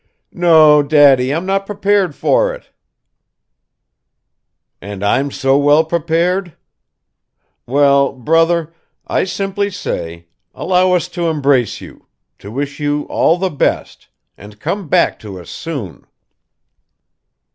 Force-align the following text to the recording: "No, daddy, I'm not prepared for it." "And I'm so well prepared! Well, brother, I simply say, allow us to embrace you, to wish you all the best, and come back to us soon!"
"No, 0.33 0.81
daddy, 0.81 1.31
I'm 1.31 1.45
not 1.45 1.67
prepared 1.67 2.15
for 2.15 2.55
it." 2.55 2.71
"And 4.81 5.03
I'm 5.05 5.29
so 5.29 5.59
well 5.59 5.83
prepared! 5.85 6.57
Well, 7.67 8.11
brother, 8.11 8.73
I 9.05 9.25
simply 9.25 9.69
say, 9.69 10.25
allow 10.55 10.93
us 10.93 11.07
to 11.09 11.27
embrace 11.29 11.81
you, 11.81 12.07
to 12.39 12.49
wish 12.49 12.79
you 12.79 13.03
all 13.09 13.37
the 13.37 13.51
best, 13.51 14.07
and 14.39 14.59
come 14.59 14.87
back 14.89 15.19
to 15.19 15.39
us 15.39 15.51
soon!" 15.51 16.07